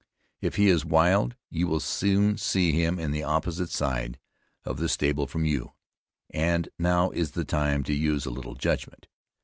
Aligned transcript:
If 0.41 0.55
he 0.55 0.67
is 0.67 0.83
wild 0.83 1.35
you 1.51 1.67
will 1.67 1.79
soon 1.79 2.35
see 2.39 2.71
him 2.71 2.97
in 2.97 3.11
the 3.11 3.21
opposite 3.21 3.69
side 3.69 4.17
of 4.65 4.77
the 4.77 4.89
stable 4.89 5.27
from 5.27 5.45
you; 5.45 5.73
and 6.31 6.69
now 6.79 7.11
is 7.11 7.33
the 7.33 7.45
time 7.45 7.83
to 7.83 7.93
use 7.93 8.25
a 8.25 8.31
little 8.31 8.55
judgement. 8.55 9.05